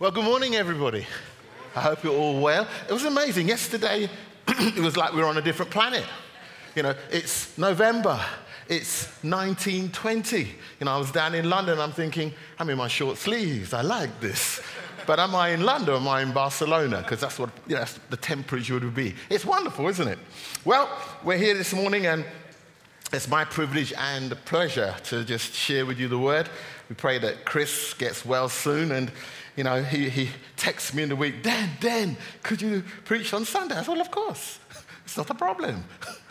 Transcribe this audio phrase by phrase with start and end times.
[0.00, 1.06] Well, good morning, everybody.
[1.76, 2.66] I hope you're all well.
[2.88, 3.48] It was amazing.
[3.48, 4.08] Yesterday,
[4.48, 6.06] it was like we were on a different planet.
[6.74, 8.18] You know, it's November.
[8.66, 10.38] It's 1920.
[10.38, 10.46] You
[10.86, 11.78] know, I was down in London.
[11.78, 13.74] I'm thinking, I'm in my short sleeves.
[13.74, 14.62] I like this.
[15.06, 17.02] But am I in London or am I in Barcelona?
[17.02, 19.14] Because that's what you know, that's the temperature would be.
[19.28, 20.18] It's wonderful, isn't it?
[20.64, 20.88] Well,
[21.22, 22.24] we're here this morning and
[23.12, 26.48] it's my privilege and pleasure to just share with you the word.
[26.90, 29.10] We pray that Chris gets well soon and
[29.56, 33.44] you know, he, he texts me in the week, Dan, Dan, could you preach on
[33.44, 33.74] Sunday?
[33.74, 34.58] I said, well, of course.
[35.04, 35.84] It's not a problem.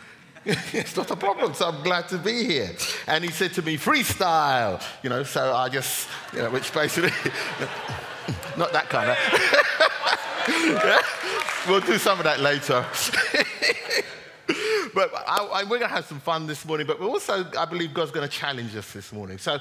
[0.45, 2.71] it's not a problem, so I'm glad to be here.
[3.07, 7.11] And he said to me, freestyle, you know, so I just, you know, which basically,
[8.57, 9.17] not that kind of.
[11.67, 12.83] We'll do some of that later.
[14.95, 17.65] but I, I, we're going to have some fun this morning, but we're also, I
[17.65, 19.37] believe God's going to challenge us this morning.
[19.37, 19.59] So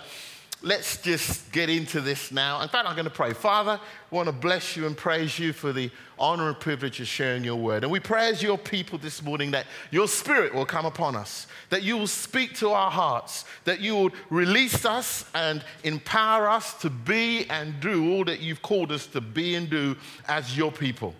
[0.62, 2.60] let's just get into this now.
[2.62, 3.32] In fact, I'm going to pray.
[3.32, 7.06] Father, I want to bless you and praise you for the honor and privilege of
[7.06, 7.84] sharing your word.
[7.84, 11.46] And we pray as your people this morning that your spirit will come upon us,
[11.70, 16.74] that you will speak to our hearts, that you will release us and empower us
[16.80, 20.72] to be and do all that you've called us to be and do as your
[20.72, 21.14] people.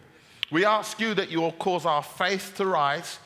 [0.51, 3.19] We ask you that you will cause our faith to rise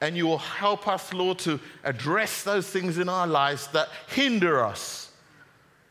[0.00, 4.62] and you will help us, Lord, to address those things in our lives that hinder
[4.62, 5.05] us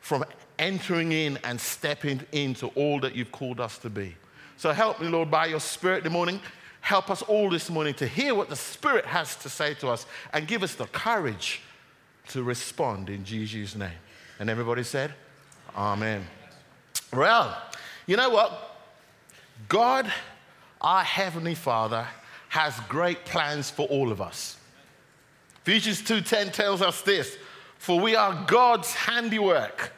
[0.06, 0.24] from
[0.60, 4.16] entering in and stepping into all that you've called us to be.
[4.56, 6.40] So help me, Lord, by your Spirit this morning.
[6.82, 10.06] Help us all this morning to hear what the Spirit has to say to us
[10.32, 11.62] and give us the courage
[12.28, 13.98] to respond in Jesus' name.
[14.40, 15.12] And everybody said,
[15.76, 16.24] Amen.
[17.12, 17.60] Well,
[18.06, 18.78] you know what?
[19.68, 20.14] God,
[20.82, 22.06] our Heavenly Father,
[22.50, 24.58] has great plans for all of us.
[25.64, 27.40] Ephesians 2:10 tells us this,
[27.86, 29.94] for we are God's handiwork,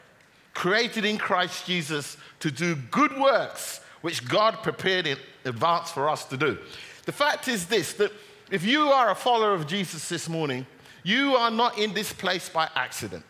[0.53, 6.25] created in Christ Jesus to do good works which God prepared in advance for us
[6.25, 6.57] to do.
[7.05, 8.11] The fact is this that
[8.51, 10.67] if you are a follower of Jesus this morning,
[11.03, 13.23] you are not in this place by accident.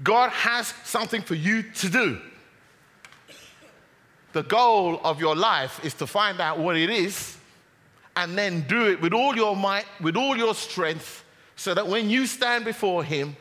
[0.00, 2.20] God has something for you to do.
[4.32, 7.36] The goal of your life is to find out what it is
[8.14, 11.24] and then do it with all your might, with all your strength,
[11.56, 13.36] so that when you stand before Him,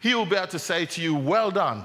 [0.00, 1.84] He will be able to say to you, Well done,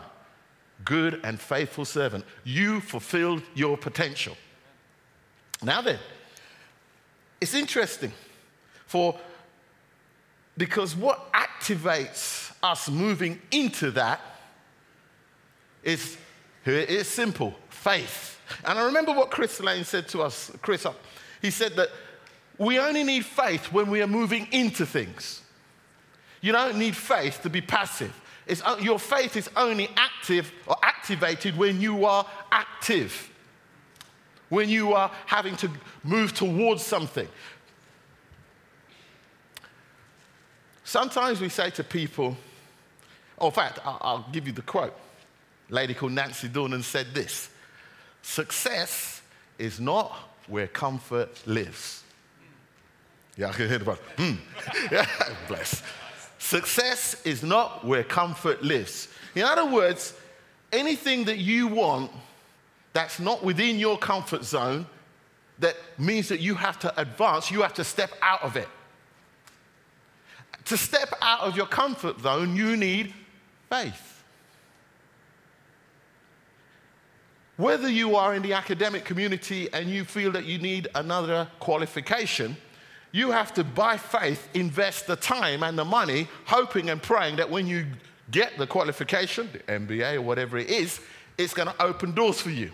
[0.84, 2.26] good and faithful servant.
[2.44, 4.36] You fulfilled your potential.
[5.62, 6.00] Now then,
[7.40, 8.12] it's interesting
[8.88, 9.18] for
[10.58, 14.22] because what activates us moving into that
[15.84, 16.18] is
[16.66, 18.40] it's simple faith.
[18.64, 20.88] And I remember what Chris Lane said to us, Chris,
[21.42, 21.90] he said that
[22.58, 25.42] we only need faith when we are moving into things.
[26.46, 28.14] You don't need faith to be passive.
[28.46, 33.32] It's, your faith is only active or activated when you are active,
[34.50, 35.72] when you are having to
[36.04, 37.28] move towards something.
[40.84, 42.38] Sometimes we say to people,
[43.40, 44.96] oh, in fact, I'll, I'll give you the quote.
[45.72, 47.50] A lady called Nancy Dornan said this
[48.22, 49.24] Success
[49.58, 52.04] is not where comfort lives.
[53.36, 53.94] Yeah, I can hear the.
[53.96, 54.36] Hmm.
[54.92, 55.08] yeah,
[55.48, 55.82] bless.
[56.46, 59.08] Success is not where comfort lives.
[59.34, 60.14] In other words,
[60.72, 62.12] anything that you want
[62.94, 64.86] that's not within your comfort zone,
[65.58, 68.68] that means that you have to advance, you have to step out of it.
[70.66, 73.12] To step out of your comfort zone, you need
[73.68, 74.24] faith.
[77.58, 82.56] Whether you are in the academic community and you feel that you need another qualification,
[83.16, 87.50] you have to, by faith, invest the time and the money, hoping and praying that
[87.50, 87.86] when you
[88.30, 91.00] get the qualification, the MBA or whatever it is,
[91.38, 92.72] it's going to open doors for you.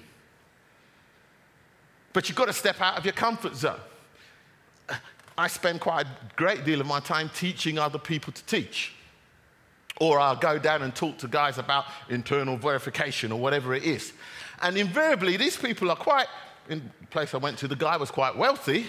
[2.11, 3.79] But you've got to step out of your comfort zone.
[5.37, 8.95] I spend quite a great deal of my time teaching other people to teach.
[9.99, 14.11] Or I'll go down and talk to guys about internal verification or whatever it is.
[14.63, 16.25] And invariably, these people are quite,
[16.67, 18.87] in the place I went to, the guy was quite wealthy,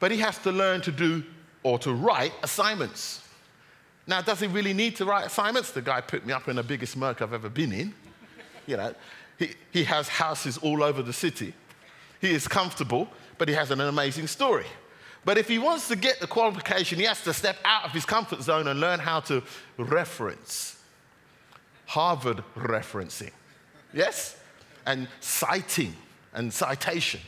[0.00, 1.24] but he has to learn to do
[1.62, 3.22] or to write assignments.
[4.06, 5.70] Now, does he really need to write assignments?
[5.70, 7.94] The guy put me up in the biggest murk I've ever been in.
[8.66, 8.94] You know,
[9.38, 11.54] he, he has houses all over the city.
[12.20, 13.08] He is comfortable,
[13.38, 14.66] but he has an amazing story.
[15.24, 18.04] But if he wants to get the qualification, he has to step out of his
[18.04, 19.42] comfort zone and learn how to
[19.78, 20.82] reference.
[21.86, 23.32] Harvard referencing.
[23.92, 24.36] Yes?
[24.86, 25.94] And citing
[26.34, 27.20] and citation.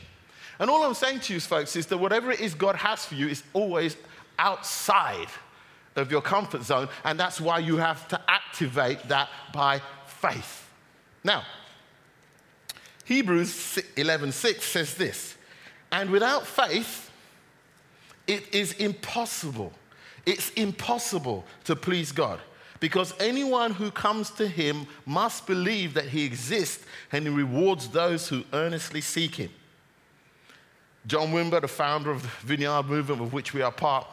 [0.59, 3.15] And all I'm saying to you, folks, is that whatever it is God has for
[3.15, 3.95] you is always
[4.39, 5.27] outside
[5.95, 10.69] of your comfort zone, and that's why you have to activate that by faith.
[11.23, 11.43] Now,
[13.05, 15.35] Hebrews 11:6 says this,
[15.91, 17.09] and without faith,
[18.27, 19.73] it is impossible.
[20.25, 22.41] It's impossible to please God
[22.79, 28.27] because anyone who comes to him must believe that he exists and he rewards those
[28.27, 29.51] who earnestly seek him.
[31.07, 34.05] John Wimber, the founder of the Vineyard Movement, of which we are part,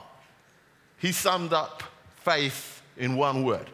[0.99, 1.83] he summed up
[2.23, 3.69] faith in one word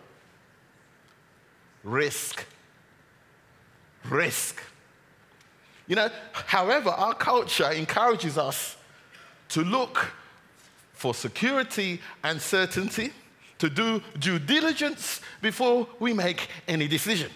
[1.84, 2.44] risk.
[4.08, 4.62] Risk.
[5.86, 8.76] You know, however, our culture encourages us
[9.50, 10.12] to look
[10.92, 13.12] for security and certainty,
[13.58, 17.30] to do due diligence before we make any decision.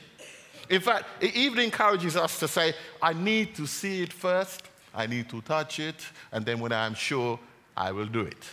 [0.69, 4.63] In fact, it even encourages us to say, I need to see it first,
[4.95, 5.97] I need to touch it,
[6.33, 7.39] and then when I'm sure,
[7.77, 8.45] I will do it.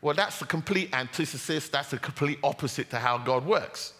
[0.00, 3.94] Well, that's the complete antithesis, that's the complete opposite to how God works.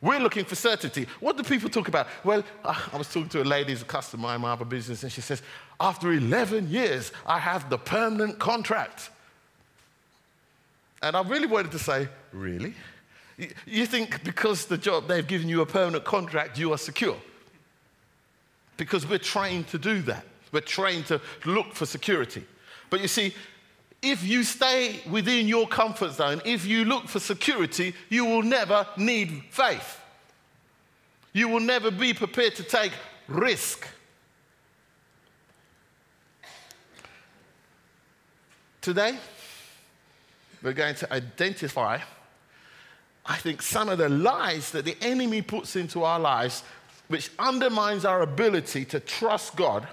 [0.00, 1.06] We're looking for certainty.
[1.20, 2.08] What do people talk about?
[2.24, 5.02] Well, uh, I was talking to a lady who's a customer in my other business,
[5.02, 5.40] and she says,
[5.80, 9.10] After 11 years, I have the permanent contract.
[11.02, 12.74] And I really wanted to say, Really?
[13.66, 17.16] You think because the job they've given you a permanent contract, you are secure?
[18.76, 20.24] Because we're trained to do that.
[20.52, 22.44] We're trained to look for security.
[22.90, 23.34] But you see,
[24.02, 28.86] if you stay within your comfort zone, if you look for security, you will never
[28.96, 30.00] need faith.
[31.32, 32.92] You will never be prepared to take
[33.26, 33.86] risk.
[38.80, 39.16] Today,
[40.62, 41.98] we're going to identify,
[43.24, 46.62] I think, some of the lies that the enemy puts into our lives,
[47.08, 49.86] which undermines our ability to trust God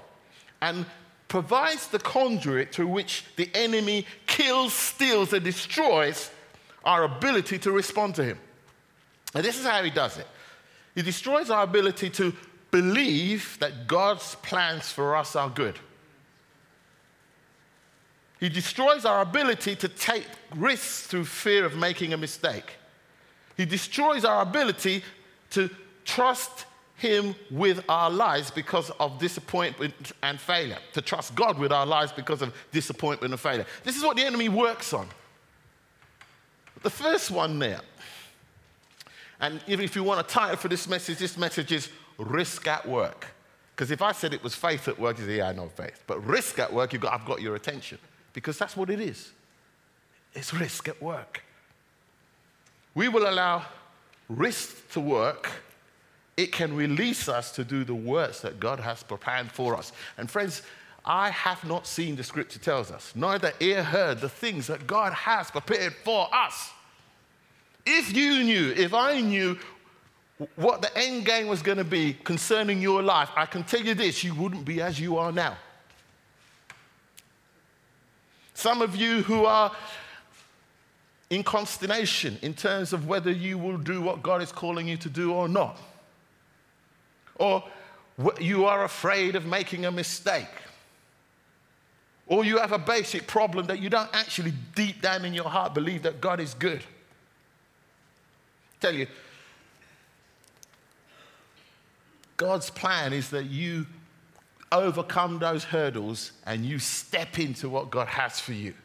[0.62, 0.86] and
[1.28, 6.30] provides the conduit through which the enemy kills, steals, and destroys
[6.84, 8.38] our ability to respond to him.
[9.34, 10.28] And this is how he does it
[10.96, 12.34] he destroys our ability to
[12.70, 15.80] believe that God's plans for us are good.
[18.40, 20.26] He destroys our ability to take
[20.56, 22.74] risks through fear of making a mistake.
[23.56, 25.04] He destroys our ability
[25.52, 25.70] to
[26.06, 26.66] trust
[27.02, 32.12] him with our lives because of disappointment and failure, to trust God with our lives
[32.12, 33.66] because of disappointment and failure.
[33.84, 35.08] This is what the enemy works on.
[36.84, 37.82] The first one there,
[39.40, 41.90] and even if you want a title for this message, this message is
[42.20, 43.26] Risk at Work.
[43.76, 46.04] Because if I said it was faith at work, you say, yeah, I know faith.
[46.06, 47.98] But risk at work, you've got, I've got your attention.
[48.34, 49.32] Because that's what it is.
[50.36, 51.44] It's risk at work.
[52.94, 53.66] We will allow
[54.30, 55.50] risk to work
[56.42, 59.92] it can release us to do the works that God has prepared for us.
[60.18, 60.64] And friends,
[61.06, 65.14] I have not seen the scripture tells us, neither ear heard the things that God
[65.14, 66.72] has prepared for us.
[67.86, 69.58] If you knew, if I knew
[70.56, 73.94] what the end game was going to be concerning your life, I can tell you
[73.94, 75.58] this you wouldn't be as you are now.
[78.56, 79.72] Some of you who are
[81.30, 85.10] in consternation in terms of whether you will do what God is calling you to
[85.10, 85.80] do or not
[87.42, 87.64] or
[88.40, 90.46] you are afraid of making a mistake,
[92.28, 95.74] or you have a basic problem that you don't actually deep down in your heart
[95.74, 96.80] believe that God is good.
[96.80, 99.08] I tell you,
[102.38, 103.88] God's plan is that you
[104.72, 108.76] overcome those hurdles and you step into what God has for you.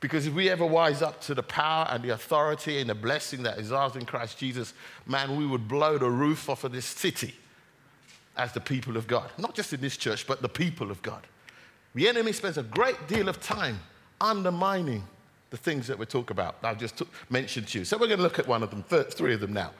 [0.00, 3.42] Because if we ever wise up to the power and the authority and the blessing
[3.44, 4.74] that is ours in Christ Jesus,
[5.06, 7.34] man, we would blow the roof off of this city
[8.36, 9.30] as the people of God.
[9.38, 11.26] Not just in this church, but the people of God.
[11.94, 13.78] The enemy spends a great deal of time
[14.20, 15.04] undermining
[15.50, 16.56] the things that we talk about.
[16.62, 17.84] I've just t- mentioned to you.
[17.84, 19.72] So we're going to look at one of them, three of them now.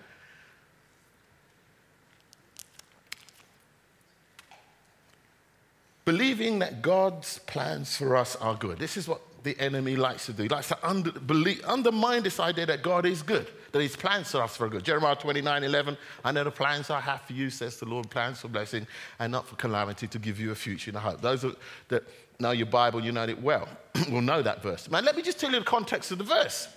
[6.05, 8.79] Believing that God's plans for us are good.
[8.79, 10.45] This is what the enemy likes to do.
[10.45, 14.35] He likes to under, believe, undermine this idea that God is good, that his plans
[14.35, 14.85] are for us good.
[14.85, 18.41] Jeremiah 29 11, I know the plans I have for you, says the Lord, plans
[18.41, 18.87] for blessing
[19.19, 21.21] and not for calamity to give you a future and a hope.
[21.21, 21.45] Those
[21.89, 22.05] that
[22.39, 23.69] know your Bible, you know it well,
[24.11, 24.91] will know that verse.
[24.91, 26.69] Man, let me just tell you the context of the verse.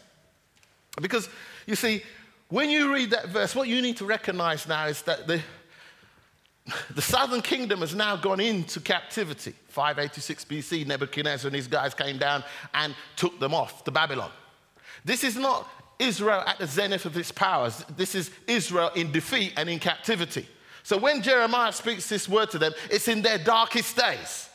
[1.01, 1.29] Because
[1.65, 2.03] you see,
[2.49, 5.41] when you read that verse, what you need to recognize now is that the,
[6.95, 9.53] the southern kingdom has now gone into captivity.
[9.69, 12.43] 586 BC, Nebuchadnezzar and his guys came down
[12.73, 14.31] and took them off to Babylon.
[15.03, 15.69] This is not
[15.99, 17.85] Israel at the zenith of its powers.
[17.95, 20.47] This is Israel in defeat and in captivity.
[20.81, 24.49] So when Jeremiah speaks this word to them, it's in their darkest days.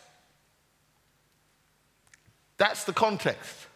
[2.56, 3.66] That's the context.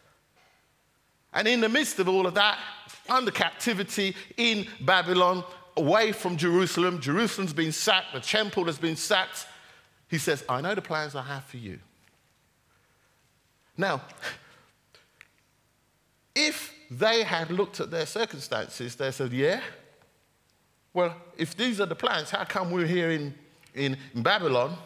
[1.33, 2.59] And in the midst of all of that,
[3.09, 5.45] under captivity in Babylon,
[5.76, 7.00] away from Jerusalem.
[7.00, 9.47] Jerusalem's been sacked, the temple has been sacked.
[10.09, 11.78] He says, I know the plans I have for you.
[13.76, 14.02] Now,
[16.35, 19.61] if they had looked at their circumstances, they said, Yeah,
[20.93, 23.35] well, if these are the plans, how come we're here in,
[23.75, 24.76] in, in Babylon,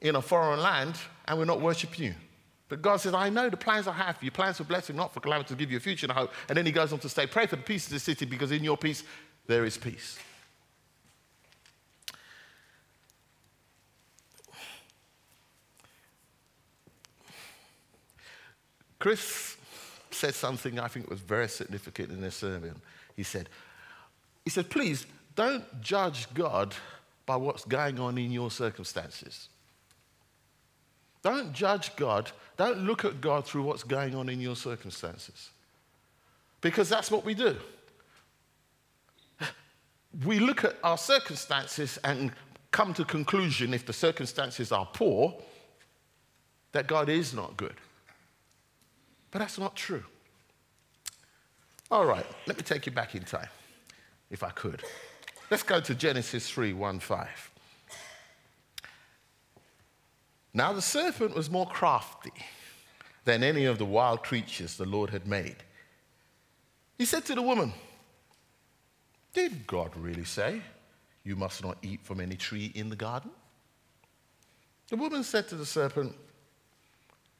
[0.00, 0.94] in a foreign land,
[1.26, 2.14] and we're not worshiping you?
[2.68, 5.12] But God says, I know the plans I have for you, plans for blessing, not
[5.12, 6.32] for calamity, to give you a future and a hope.
[6.48, 8.52] And then he goes on to say, Pray for the peace of the city, because
[8.52, 9.02] in your peace
[9.46, 10.18] there is peace.
[18.98, 19.56] Chris
[20.10, 22.74] said something I think was very significant in this sermon.
[23.16, 23.48] He said,
[24.44, 26.74] he said, please don't judge God
[27.26, 29.48] by what's going on in your circumstances.
[31.22, 32.30] Don't judge God.
[32.56, 35.50] Don't look at God through what's going on in your circumstances.
[36.60, 37.56] Because that's what we do.
[40.24, 42.32] We look at our circumstances and
[42.70, 45.34] come to conclusion if the circumstances are poor
[46.72, 47.74] that God is not good.
[49.30, 50.04] But that's not true.
[51.90, 53.48] All right, let me take you back in time,
[54.30, 54.82] if I could.
[55.50, 57.50] Let's go to Genesis 3 1 5.
[60.54, 62.32] Now the serpent was more crafty
[63.24, 65.56] than any of the wild creatures the Lord had made.
[66.96, 67.72] He said to the woman,
[69.32, 70.62] Did God really say,
[71.24, 73.30] You must not eat from any tree in the garden?
[74.88, 76.14] The woman said to the serpent,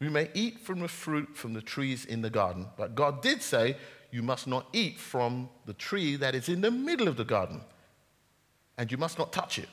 [0.01, 3.43] We may eat from the fruit from the trees in the garden, but God did
[3.43, 3.77] say,
[4.11, 7.61] You must not eat from the tree that is in the middle of the garden,
[8.77, 9.69] and you must not touch it,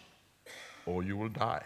[0.86, 1.64] or you will die.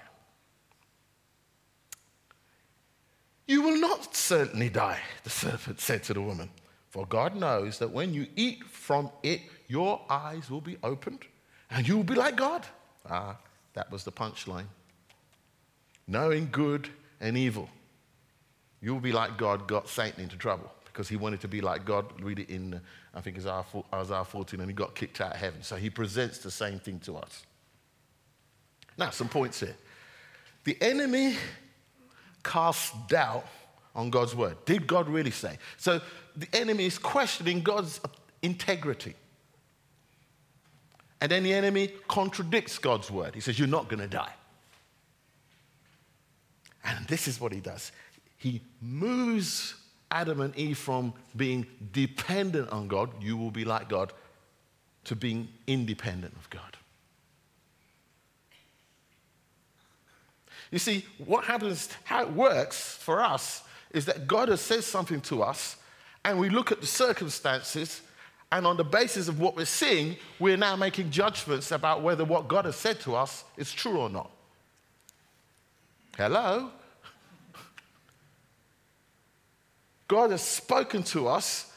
[3.47, 6.51] You will not certainly die, the serpent said to the woman.
[6.89, 11.25] For God knows that when you eat from it, your eyes will be opened
[11.71, 12.65] and you will be like God.
[13.09, 13.37] Ah,
[13.73, 14.67] that was the punchline.
[16.07, 16.89] Knowing good
[17.21, 17.69] and evil.
[18.81, 21.85] You will be like God got Satan into trouble because he wanted to be like
[21.85, 22.05] God.
[22.21, 22.79] Read it in,
[23.13, 25.63] I think, it's Isaiah 14, and he got kicked out of heaven.
[25.63, 27.45] So he presents the same thing to us.
[28.97, 29.75] Now, some points here.
[30.63, 31.35] The enemy
[32.43, 33.45] casts doubt
[33.95, 34.57] on God's word.
[34.65, 35.57] Did God really say?
[35.77, 36.01] So
[36.35, 37.99] the enemy is questioning God's
[38.41, 39.15] integrity.
[41.21, 43.35] And then the enemy contradicts God's word.
[43.35, 44.33] He says, You're not going to die.
[46.83, 47.91] And this is what he does
[48.39, 49.75] he moves
[50.09, 54.11] Adam and Eve from being dependent on God, you will be like God,
[55.03, 56.77] to being independent of God.
[60.71, 65.19] You see, what happens, how it works for us is that God has said something
[65.21, 65.75] to us,
[66.23, 68.01] and we look at the circumstances,
[68.51, 72.47] and on the basis of what we're seeing, we're now making judgments about whether what
[72.47, 74.31] God has said to us is true or not.
[76.17, 76.71] Hello?
[80.09, 81.71] God has spoken to us.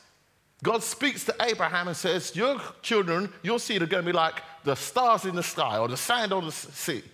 [0.64, 4.42] God speaks to Abraham and says, Your children, your seed are going to be like
[4.64, 7.04] the stars in the sky or the sand on the sea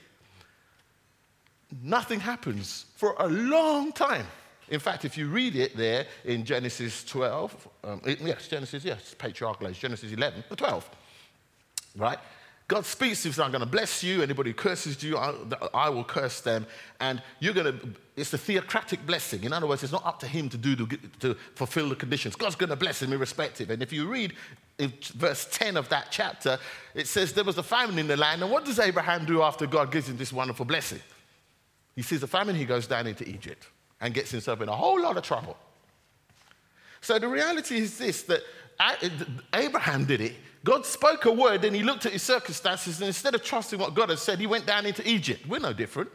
[1.83, 4.27] nothing happens for a long time.
[4.69, 9.69] In fact, if you read it there in Genesis 12, um, yes, Genesis, yes, patriarchal
[9.69, 10.91] age, Genesis 11, the 12,
[11.97, 12.19] right?
[12.69, 14.23] God speaks to you, I'm going to bless you.
[14.23, 15.35] Anybody who curses you, I,
[15.73, 16.67] I, will curse them.
[17.01, 19.45] And you're going to, it's the theocratic blessing.
[19.45, 20.87] In other words, it's not up to him to do, to,
[21.21, 22.37] to fulfill the conditions.
[22.37, 23.71] God's going to bless him irrespective.
[23.71, 24.35] And if you read
[24.79, 26.59] verse 10 of that chapter,
[26.95, 28.43] it says there was a famine in the land.
[28.43, 31.01] And what does Abraham do after God gives him this wonderful blessing?
[31.97, 33.67] He sees a famine, he goes down into Egypt
[34.03, 35.57] and gets himself in a whole lot of trouble.
[37.01, 38.43] So the reality is this that
[39.55, 40.35] Abraham did it.
[40.65, 43.95] God spoke a word, and he looked at his circumstances, and instead of trusting what
[43.95, 45.47] God had said, he went down into Egypt.
[45.47, 46.11] We're no different.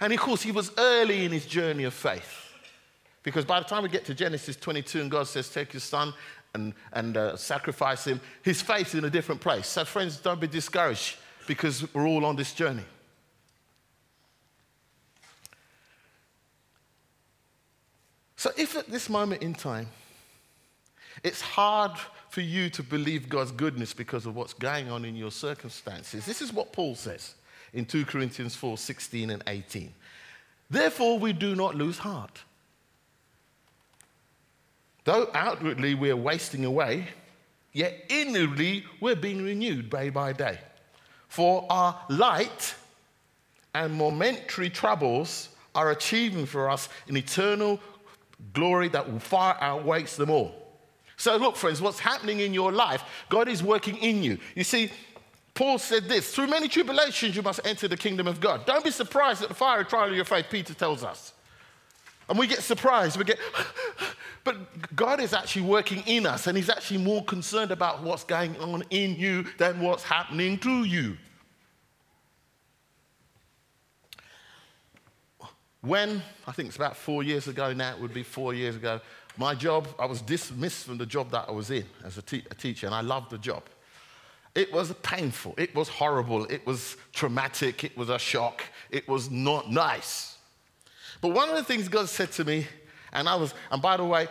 [0.00, 2.52] And of course, he was early in his journey of faith.
[3.22, 6.12] Because by the time we get to Genesis 22 and God says, Take your son
[6.54, 9.68] and, and uh, sacrifice him, his faith is in a different place.
[9.68, 12.84] So, friends, don't be discouraged because we're all on this journey.
[18.36, 19.88] So, if at this moment in time,
[21.22, 21.92] it's hard
[22.32, 26.40] for you to believe God's goodness because of what's going on in your circumstances, this
[26.40, 27.34] is what Paul says
[27.74, 29.92] in 2 Corinthians 4 16 and 18.
[30.70, 32.40] Therefore, we do not lose heart.
[35.04, 37.08] Though outwardly we are wasting away,
[37.74, 40.58] yet inwardly we're being renewed day by day.
[41.28, 42.74] For our light
[43.74, 47.78] and momentary troubles are achieving for us an eternal
[48.54, 50.61] glory that will far outweighs them all.
[51.22, 54.38] So, look, friends, what's happening in your life, God is working in you.
[54.56, 54.90] You see,
[55.54, 58.66] Paul said this through many tribulations you must enter the kingdom of God.
[58.66, 61.32] Don't be surprised at the fiery trial of your faith, Peter tells us.
[62.28, 63.18] And we get surprised.
[63.18, 63.38] We get,
[64.42, 68.56] but God is actually working in us, and He's actually more concerned about what's going
[68.56, 71.16] on in you than what's happening to you.
[75.82, 79.00] When, I think it's about four years ago now, it would be four years ago,
[79.42, 82.44] my job, I was dismissed from the job that I was in as a, te-
[82.50, 83.64] a teacher, and I loved the job.
[84.54, 89.30] It was painful, it was horrible, it was traumatic, it was a shock, it was
[89.30, 90.36] not nice.
[91.20, 92.66] But one of the things God said to me,
[93.12, 94.28] and I was, and by the way,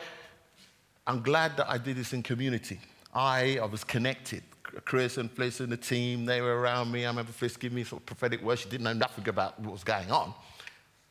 [1.06, 2.80] I'm glad that I did this in community.
[3.14, 4.44] I, I was connected.
[4.86, 7.06] Chris and Fliss and the team, they were around me.
[7.06, 8.62] I remember Fliss giving me sort of prophetic words.
[8.62, 10.34] She didn't know nothing about what was going on.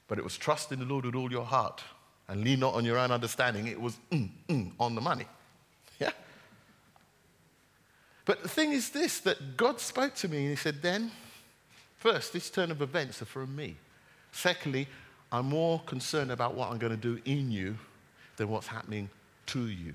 [0.08, 1.82] But it was trust in the Lord with all your heart
[2.30, 3.66] and lean not on your own understanding.
[3.66, 5.26] It was mm, mm, on the money.
[5.98, 6.12] Yeah?
[8.24, 11.10] But the thing is this that God spoke to me and He said, then,
[11.96, 13.76] first, this turn of events are from me.
[14.30, 14.86] Secondly,
[15.32, 17.76] I'm more concerned about what I'm going to do in you
[18.36, 19.10] than what's happening
[19.46, 19.94] to you.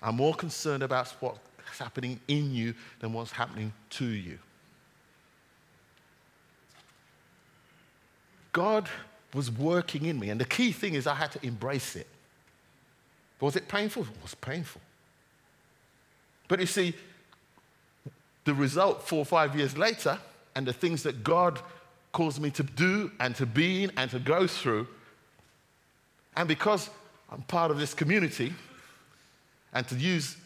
[0.00, 4.38] I'm more concerned about what's happening in you than what's happening to you.
[8.52, 8.88] God
[9.34, 10.30] was working in me.
[10.30, 12.06] And the key thing is I had to embrace it.
[13.40, 14.02] Was it painful?
[14.02, 14.80] It was painful.
[16.48, 16.94] But you see,
[18.44, 20.18] the result four or five years later,
[20.54, 21.60] and the things that God
[22.12, 24.86] caused me to do and to be in and to go through,
[26.36, 26.90] and because
[27.30, 28.52] I'm part of this community,
[29.72, 30.36] and to use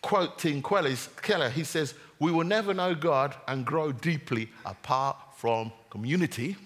[0.00, 5.72] quote Tim Keller, he says, We will never know God and grow deeply apart from
[5.90, 6.56] community.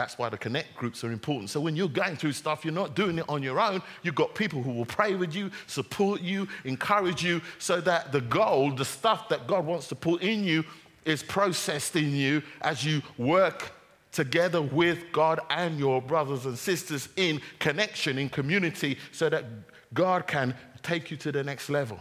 [0.00, 1.50] That's why the connect groups are important.
[1.50, 3.82] So when you're going through stuff, you're not doing it on your own.
[4.02, 8.22] You've got people who will pray with you, support you, encourage you, so that the
[8.22, 10.64] gold, the stuff that God wants to put in you,
[11.04, 13.72] is processed in you as you work
[14.10, 19.44] together with God and your brothers and sisters in connection, in community, so that
[19.92, 22.00] God can take you to the next level.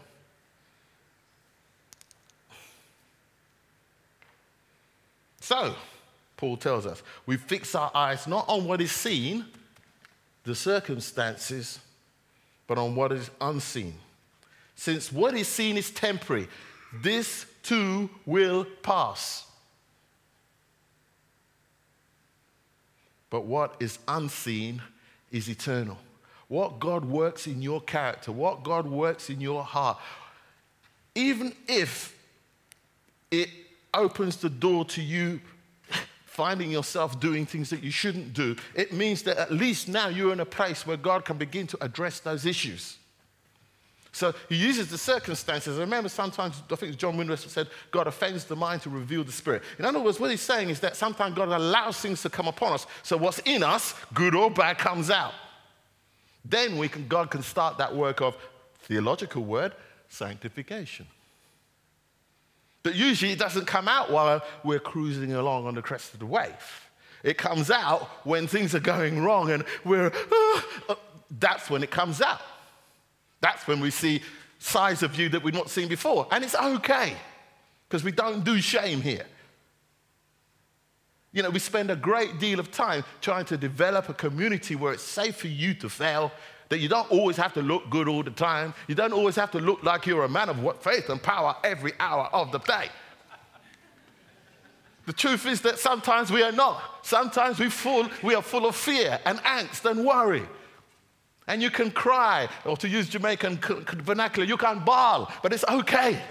[5.42, 5.76] So,
[6.40, 7.04] Paul tells us.
[7.26, 9.44] We fix our eyes not on what is seen,
[10.46, 11.80] the circumstances,
[12.66, 13.96] but on what is unseen.
[14.74, 16.48] Since what is seen is temporary,
[16.94, 19.48] this too will pass.
[23.30, 24.82] But what is unseen
[25.34, 25.98] is eternal.
[26.48, 29.98] What God works in your character, what God works in your heart,
[31.16, 32.18] even if
[33.30, 33.50] it
[33.94, 35.42] opens the door to you
[36.40, 40.32] finding yourself doing things that you shouldn't do, it means that at least now you're
[40.32, 42.98] in a place where God can begin to address those issues.
[44.14, 45.78] So he uses the circumstances.
[45.78, 49.34] I remember sometimes, I think John Windrush said, God offends the mind to reveal the
[49.34, 49.64] spirit.
[49.78, 52.72] In other words, what he's saying is that sometimes God allows things to come upon
[52.72, 52.88] us.
[53.04, 55.34] So what's in us, good or bad, comes out.
[56.46, 58.38] Then we can, God can start that work of
[58.84, 59.74] theological word,
[60.08, 61.06] sanctification.
[62.84, 66.26] But usually it doesn't come out while we're cruising along on the crest of the
[66.26, 66.90] wave.
[67.24, 70.12] It comes out when things are going wrong and we're,
[70.88, 70.96] uh,
[71.40, 72.42] that's when it comes out.
[73.42, 74.22] That's when we see
[74.60, 76.28] sides of you that we've not seen before.
[76.32, 77.16] And it's okay
[77.88, 79.26] because we don't do shame here.
[81.32, 84.94] You know, we spend a great deal of time trying to develop a community where
[84.94, 86.32] it's safe for you to fail
[86.70, 88.74] that you don't always have to look good all the time.
[88.88, 91.94] You don't always have to look like you're a man of faith and power every
[92.00, 92.90] hour of the day.
[95.08, 97.04] The truth is that sometimes we are not.
[97.04, 100.44] Sometimes we, full, we are full of fear and angst and worry.
[101.48, 106.22] And you can cry, or to use Jamaican vernacular, you can bawl, but it's okay.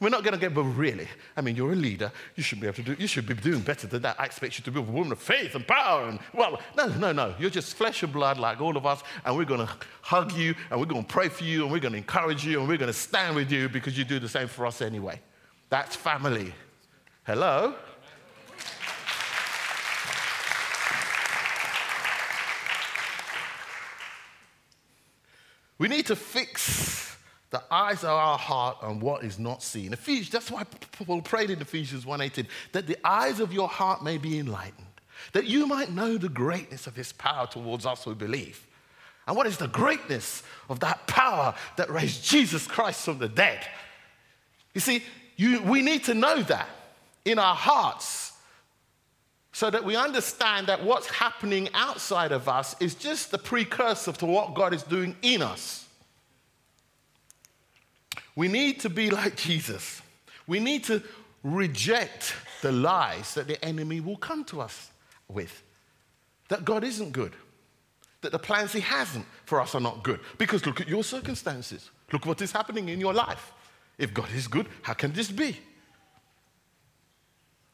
[0.00, 2.10] We're not going to get, but really, I mean, you're a leader.
[2.34, 4.18] You should be able to do, you should be doing better than that.
[4.18, 6.08] I expect you to be a woman of faith and power.
[6.08, 7.34] And, well, no, no, no.
[7.38, 10.54] You're just flesh and blood like all of us, and we're going to hug you,
[10.70, 12.78] and we're going to pray for you, and we're going to encourage you, and we're
[12.78, 15.20] going to stand with you because you do the same for us anyway.
[15.68, 16.54] That's family.
[17.24, 17.74] Hello?
[25.76, 27.09] We need to fix
[27.50, 29.92] the eyes of our heart on what is not seen.
[29.92, 34.18] Ephesians, that's why Paul prayed in Ephesians 1:18, that the eyes of your heart may
[34.18, 34.86] be enlightened,
[35.32, 38.66] that you might know the greatness of his power towards us who believe.
[39.26, 43.66] And what is the greatness of that power that raised Jesus Christ from the dead?
[44.74, 45.02] You see,
[45.36, 46.68] you, we need to know that
[47.24, 48.32] in our hearts
[49.52, 54.26] so that we understand that what's happening outside of us is just the precursor to
[54.26, 55.86] what God is doing in us.
[58.36, 60.02] We need to be like Jesus.
[60.46, 61.02] We need to
[61.42, 64.90] reject the lies that the enemy will come to us
[65.28, 65.62] with.
[66.48, 67.34] That God isn't good.
[68.22, 70.20] That the plans he hasn't for us are not good.
[70.36, 71.90] Because look at your circumstances.
[72.12, 73.52] Look what is happening in your life.
[73.98, 75.58] If God is good, how can this be?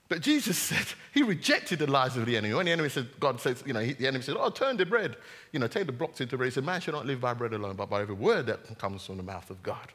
[0.08, 2.54] But Jesus said he rejected the lies of the enemy.
[2.54, 4.86] When the enemy said, God says, you know, he, the enemy said, oh, turn the
[4.86, 5.16] bread,
[5.52, 6.48] you know, take the blocks into bread.
[6.48, 9.04] He said, man should not live by bread alone, but by every word that comes
[9.04, 9.88] from the mouth of God.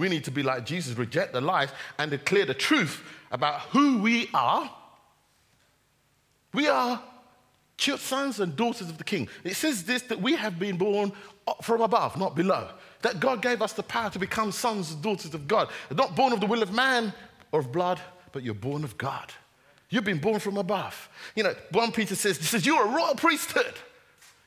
[0.00, 3.98] We need to be like Jesus, reject the lies and declare the truth about who
[3.98, 4.74] we are.
[6.54, 7.02] We are
[7.76, 9.28] sons and daughters of the King.
[9.44, 11.12] It says this that we have been born
[11.60, 12.68] from above, not below.
[13.02, 15.68] That God gave us the power to become sons and daughters of God.
[15.94, 17.12] Not born of the will of man,
[17.52, 18.00] or of blood,
[18.32, 19.30] but you're born of God.
[19.90, 21.10] You've been born from above.
[21.36, 23.74] You know, 1 Peter says, he says, You're a royal priesthood.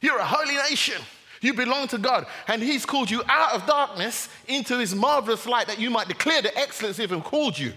[0.02, 1.00] You're a holy nation.
[1.43, 2.25] You belong to God.
[2.47, 6.41] And He's called you out of darkness into His marvelous light that you might declare
[6.41, 7.73] the excellency of Him called you.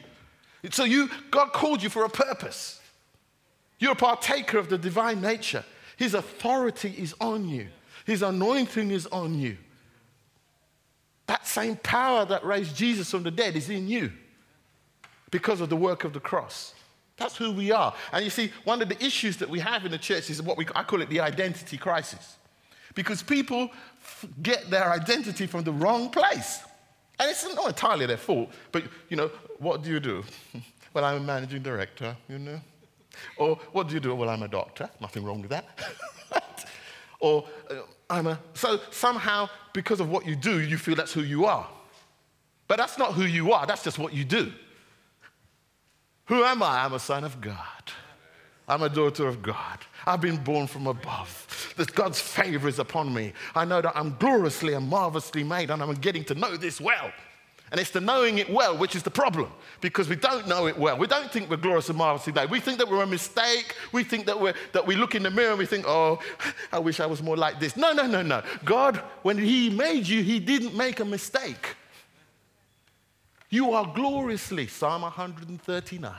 [0.71, 2.81] So you, God called you for a purpose.
[3.79, 5.65] You're a partaker of the divine nature.
[5.97, 7.67] His authority is on you.
[8.05, 9.57] His anointing is on you.
[11.27, 14.13] That same power that raised Jesus from the dead is in you
[15.33, 16.73] because of the work of the cross.
[17.17, 17.95] That's who we are.
[18.13, 20.57] And you see, one of the issues that we have in the church is what
[20.57, 22.37] we, I call it the identity crisis.
[22.97, 23.71] Because people
[24.43, 26.65] get their identity from the wrong place.
[27.21, 30.25] And it's not entirely their fault, but you know, what do you do?
[30.93, 32.61] well, I'm a managing director, you know.
[33.37, 34.15] Or what do you do?
[34.15, 34.91] Well, I'm a doctor.
[35.01, 35.65] Nothing wrong with that.
[37.21, 37.75] or uh,
[38.11, 38.39] I'm a.
[38.55, 41.69] So somehow, because of what you do, you feel that's who you are.
[42.69, 44.53] But that's not who you are, that's just what you do.
[46.27, 46.85] Who am I?
[46.85, 47.57] I'm a son of God.
[48.69, 49.79] I'm a daughter of God.
[50.07, 51.75] I've been born from above.
[51.77, 53.33] That God's favor is upon me.
[53.55, 57.11] I know that I'm gloriously and marvelously made, and I'm getting to know this well.
[57.73, 60.79] And it's the knowing it well which is the problem because we don't know it
[60.79, 60.97] well.
[60.97, 62.49] We don't think we're glorious and marvelously made.
[62.49, 63.75] We think that we're a mistake.
[63.91, 66.21] We think that, we're, that we look in the mirror and we think, oh,
[66.71, 67.77] I wish I was more like this.
[67.77, 68.43] No, no, no, no.
[68.65, 71.75] God, when He made you, He didn't make a mistake.
[73.51, 76.15] You are gloriously, Psalm 139,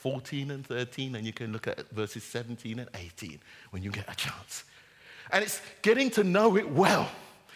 [0.00, 4.10] 14 and 13, and you can look at verses 17 and 18 when you get
[4.10, 4.64] a chance.
[5.30, 7.08] And it's getting to know it well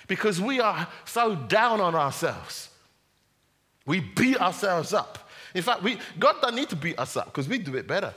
[0.09, 2.69] because we are so down on ourselves.
[3.87, 5.31] We beat ourselves up.
[5.55, 8.13] In fact, we, God doesn't need to beat us up because we do it better.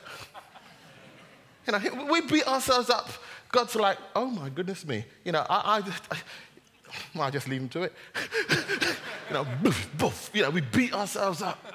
[1.68, 3.10] you know, we beat ourselves up.
[3.52, 5.06] God's like, oh my goodness me.
[5.24, 6.16] You know, I, I,
[7.20, 7.94] I, I just leave him to it.
[9.30, 10.30] you know, boof, boof.
[10.34, 11.75] You know, we beat ourselves up.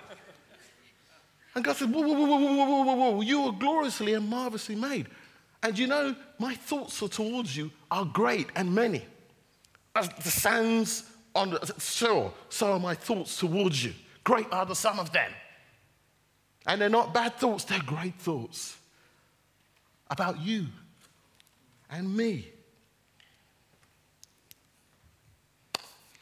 [1.55, 3.21] And God said, whoa, whoa, whoa, whoa, whoa, whoa, whoa, whoa!
[3.23, 5.09] you are gloriously and marvelously made.
[5.63, 9.05] And you know, my thoughts towards you are great and many.
[9.95, 13.93] As the sands on the shore, so are my thoughts towards you.
[14.25, 15.31] Great are the sum of them.
[16.67, 18.77] And they're not bad thoughts, they're great thoughts
[20.09, 20.67] about you
[21.91, 22.49] and me.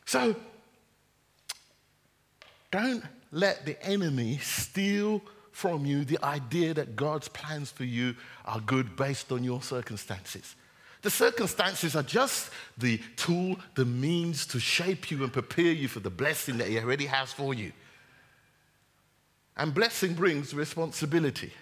[0.06, 0.34] So,
[2.70, 8.14] don't let the enemy steal from you the idea that God's plans for you
[8.44, 10.54] are good based on your circumstances.
[11.02, 16.00] The circumstances are just the tool, the means to shape you and prepare you for
[16.00, 17.72] the blessing that He already has for you.
[19.56, 21.52] And blessing brings responsibility.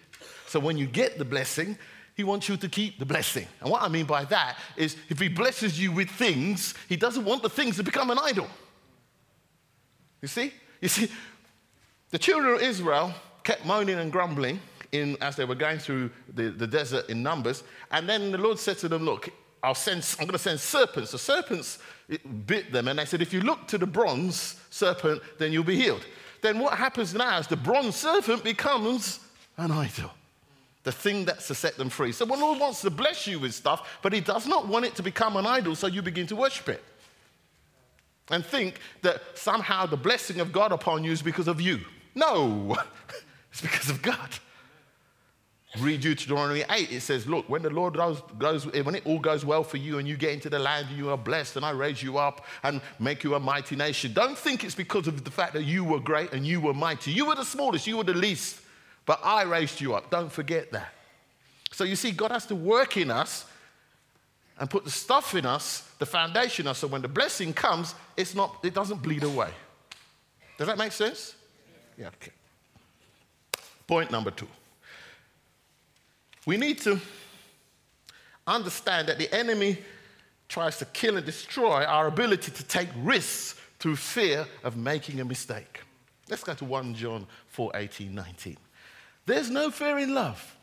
[0.46, 1.78] So when you get the blessing,
[2.14, 3.46] He wants you to keep the blessing.
[3.60, 7.24] And what I mean by that is if He blesses you with things, He doesn't
[7.24, 8.48] want the things to become an idol.
[10.22, 10.52] You see?
[10.80, 11.10] You see,
[12.16, 13.12] the children of Israel
[13.44, 14.58] kept moaning and grumbling
[14.92, 17.62] in, as they were going through the, the desert in Numbers.
[17.90, 19.28] And then the Lord said to them, Look,
[19.62, 21.12] I'll send, I'm going to send serpents.
[21.12, 21.78] The serpents
[22.46, 25.76] bit them, and they said, If you look to the bronze serpent, then you'll be
[25.76, 26.06] healed.
[26.40, 29.20] Then what happens now is the bronze serpent becomes
[29.58, 30.10] an idol,
[30.84, 32.12] the thing that's to set them free.
[32.12, 34.94] So the Lord wants to bless you with stuff, but He does not want it
[34.94, 36.82] to become an idol, so you begin to worship it.
[38.30, 41.80] And think that somehow the blessing of God upon you is because of you.
[42.16, 42.76] No,
[43.52, 44.30] it's because of God.
[45.78, 49.44] Read Deuteronomy 8, it says, Look, when the Lord goes, goes, when it all goes
[49.44, 51.70] well for you and you get into the land and you are blessed, and I
[51.72, 55.30] raise you up and make you a mighty nation, don't think it's because of the
[55.30, 57.12] fact that you were great and you were mighty.
[57.12, 58.60] You were the smallest, you were the least,
[59.04, 60.10] but I raised you up.
[60.10, 60.94] Don't forget that.
[61.72, 63.44] So you see, God has to work in us
[64.58, 67.94] and put the stuff in us, the foundation in us, so when the blessing comes,
[68.16, 69.50] it's not, it doesn't bleed away.
[70.56, 71.35] Does that make sense?
[71.98, 72.32] Yeah, okay.
[73.86, 74.48] Point number two.
[76.44, 77.00] We need to
[78.46, 79.78] understand that the enemy
[80.48, 85.24] tries to kill and destroy our ability to take risks through fear of making a
[85.24, 85.80] mistake.
[86.28, 88.56] Let's go to 1 John 4 18, 19.
[89.26, 90.56] There's no fear in love,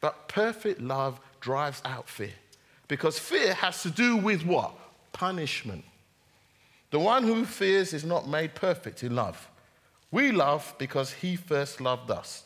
[0.00, 2.32] but perfect love drives out fear.
[2.88, 4.74] Because fear has to do with what?
[5.12, 5.84] Punishment.
[6.90, 9.48] The one who fears is not made perfect in love.
[10.12, 12.44] We love because he first loved us.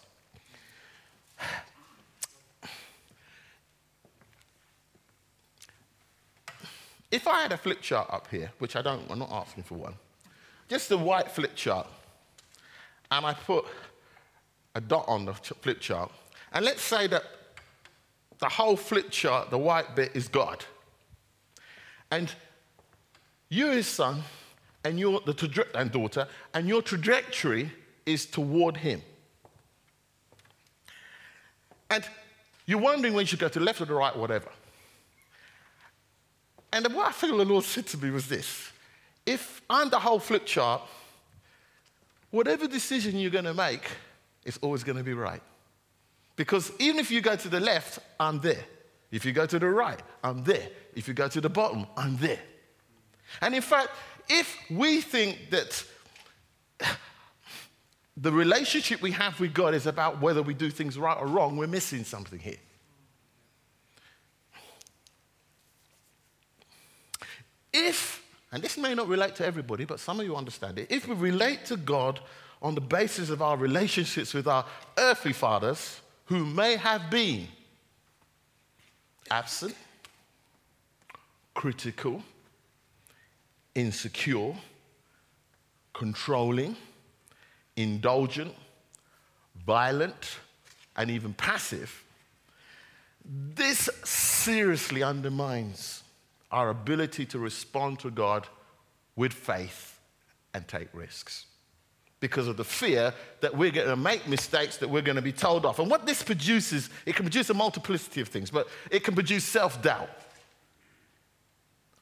[7.11, 9.75] If I had a flip chart up here, which I don't, I'm not asking for
[9.75, 9.95] one,
[10.69, 11.87] just a white flip chart,
[13.11, 13.65] and I put
[14.75, 16.11] a dot on the flip chart,
[16.53, 17.25] and let's say that
[18.39, 20.65] the whole flip chart, the white bit, is God.
[22.11, 22.33] And
[23.49, 24.23] you, his son,
[24.87, 27.72] and your the and daughter, and your trajectory
[28.05, 29.03] is toward him.
[31.90, 32.05] And
[32.66, 34.51] you're wondering when you should go to the left or the right, or whatever.
[36.72, 38.70] And what I feel the Lord said to me was this
[39.25, 40.83] if I'm the whole flip chart,
[42.31, 43.88] whatever decision you're going to make
[44.44, 45.42] is always going to be right.
[46.37, 48.64] Because even if you go to the left, I'm there.
[49.11, 50.68] If you go to the right, I'm there.
[50.94, 52.40] If you go to the bottom, I'm there.
[53.40, 53.88] And in fact,
[54.29, 55.85] if we think that
[58.17, 61.57] the relationship we have with God is about whether we do things right or wrong,
[61.57, 62.57] we're missing something here.
[67.73, 71.07] If, and this may not relate to everybody, but some of you understand it, if
[71.07, 72.21] we relate to God
[72.62, 74.65] on the basis of our relationships with our
[74.97, 77.47] earthly fathers, who may have been
[79.31, 79.75] absent,
[81.55, 82.23] critical,
[83.77, 84.55] insecure,
[85.93, 86.75] controlling,
[87.77, 88.53] indulgent,
[89.65, 90.39] violent,
[90.97, 92.03] and even passive,
[93.25, 96.03] this seriously undermines
[96.51, 98.47] our ability to respond to God
[99.15, 100.01] with faith
[100.55, 101.47] and take risks
[102.21, 105.33] because of the fear that we're going to make mistakes that we're going to be
[105.33, 105.79] told off.
[105.79, 109.45] And what this produces, it can produce a multiplicity of things, but it can produce
[109.45, 110.09] self doubt,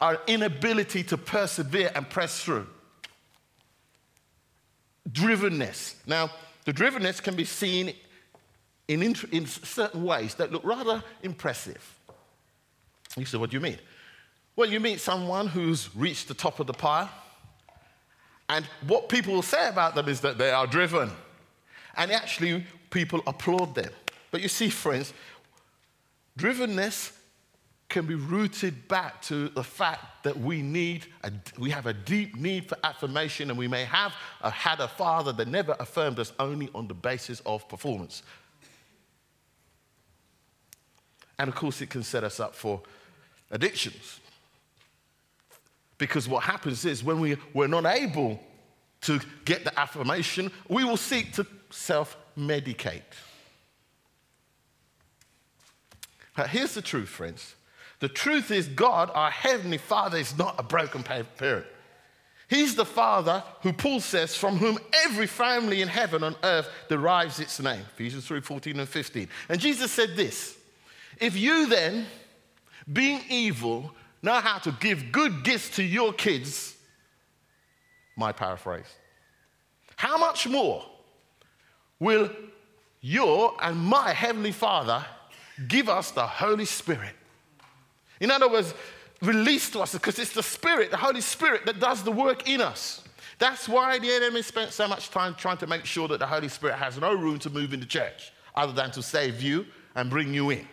[0.04, 2.66] our inability to persevere and press through,
[5.10, 5.94] drivenness.
[6.06, 6.30] Now,
[6.66, 7.94] the drivenness can be seen
[8.86, 9.00] in,
[9.32, 11.82] in certain ways that look rather impressive.
[13.16, 13.78] You say, What do you mean?
[14.56, 17.10] Well, you meet someone who's reached the top of the pile
[18.50, 21.12] and what people will say about them is that they are driven.
[21.96, 23.90] And actually, people applaud them.
[24.30, 25.14] But you see, friends,
[26.38, 27.12] drivenness
[27.94, 31.30] can be rooted back to the fact that we need a,
[31.60, 35.32] we have a deep need for affirmation and we may have a, had a father
[35.32, 38.24] that never affirmed us only on the basis of performance
[41.38, 42.82] and of course it can set us up for
[43.52, 44.18] addictions
[45.96, 48.40] because what happens is when we, we're not able
[49.02, 53.02] to get the affirmation, we will seek to self medicate.
[56.48, 57.54] Here's the truth, friends.
[58.00, 61.66] The truth is, God, our Heavenly Father, is not a broken parent.
[62.48, 67.40] He's the Father who Paul says, from whom every family in heaven and earth derives
[67.40, 67.82] its name.
[67.94, 69.28] Ephesians 3 14 and 15.
[69.48, 70.56] And Jesus said this
[71.20, 72.06] If you then,
[72.92, 76.76] being evil, know how to give good gifts to your kids,
[78.16, 78.94] my paraphrase,
[79.96, 80.84] how much more
[81.98, 82.30] will
[83.00, 85.04] your and my Heavenly Father
[85.66, 87.14] give us the Holy Spirit?
[88.24, 88.72] In other words,
[89.20, 92.62] released to us because it's the Spirit, the Holy Spirit, that does the work in
[92.62, 93.02] us.
[93.38, 96.48] That's why the enemy spent so much time trying to make sure that the Holy
[96.48, 100.08] Spirit has no room to move in the church other than to save you and
[100.08, 100.66] bring you in.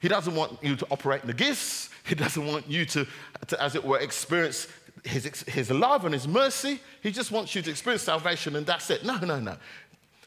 [0.00, 1.90] He doesn't want you to operate in the gifts.
[2.04, 3.06] He doesn't want you to,
[3.46, 4.66] to as it were, experience
[5.04, 6.80] his, his love and his mercy.
[7.00, 9.04] He just wants you to experience salvation and that's it.
[9.04, 9.56] No, no, no.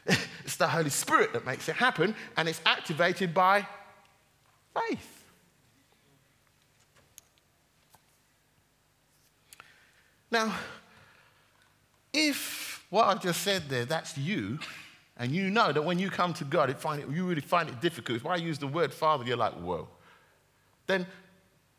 [0.42, 3.66] It's the Holy Spirit that makes it happen and it's activated by
[4.72, 5.15] faith.
[10.30, 10.54] Now,
[12.12, 14.58] if what I've just said there, that's you,
[15.16, 17.68] and you know that when you come to God, it find it, you really find
[17.68, 18.16] it difficult.
[18.18, 19.88] If I use the word Father, you're like, whoa.
[20.86, 21.06] Then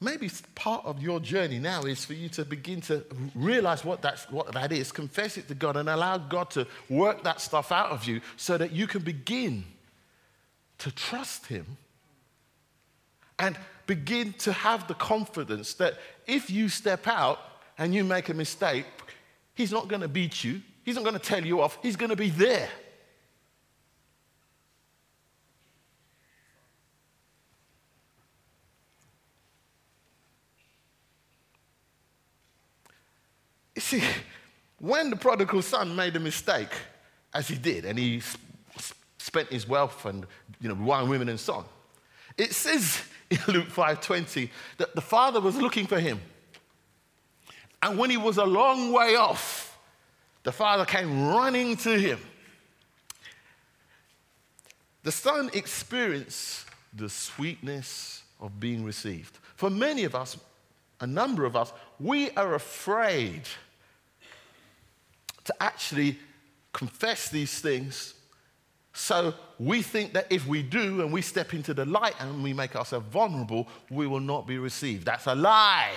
[0.01, 3.03] maybe part of your journey now is for you to begin to
[3.35, 7.23] realize what, that's, what that is, confess it to God, and allow God to work
[7.23, 9.63] that stuff out of you so that you can begin
[10.79, 11.77] to trust Him
[13.39, 17.39] and begin to have the confidence that if you step out
[17.77, 18.85] and you make a mistake,
[19.53, 22.09] He's not going to beat you, He's not going to tell you off, He's going
[22.09, 22.69] to be there.
[33.75, 34.03] You see,
[34.79, 36.71] when the prodigal son made a mistake,
[37.31, 38.23] as he did, and he
[39.19, 40.25] spent his wealth and
[40.59, 41.65] you know, wine, women, and so on,
[42.37, 46.19] it says in Luke 5:20 that the father was looking for him.
[47.81, 49.77] And when he was a long way off,
[50.43, 52.19] the father came running to him.
[55.03, 59.37] The son experienced the sweetness of being received.
[59.55, 60.37] For many of us,
[60.99, 63.43] a number of us, we are afraid
[65.45, 66.17] to actually
[66.73, 68.13] confess these things.
[68.93, 72.51] So we think that if we do and we step into the light and we
[72.53, 75.05] make ourselves vulnerable, we will not be received.
[75.05, 75.91] That's a lie.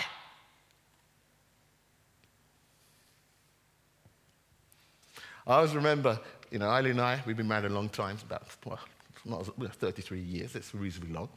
[5.46, 6.18] I always remember,
[6.50, 8.78] you know, Eileen and I, we've been married a long time, about well,
[9.24, 11.28] not 33 years, it's reasonably long.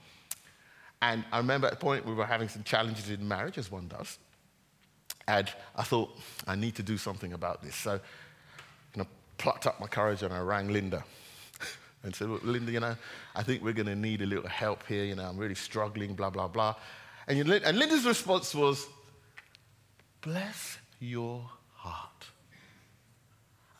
[1.01, 3.87] And I remember at the point we were having some challenges in marriage, as one
[3.87, 4.17] does.
[5.27, 7.75] And I thought, I need to do something about this.
[7.75, 11.03] So, you know, plucked up my courage and I rang Linda
[12.03, 12.95] and said, well, Linda, you know,
[13.35, 15.03] I think we're going to need a little help here.
[15.03, 16.75] You know, I'm really struggling, blah, blah, blah.
[17.27, 18.87] And, you, and Linda's response was,
[20.21, 22.27] bless your heart.